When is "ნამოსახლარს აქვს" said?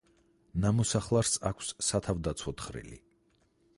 0.63-1.69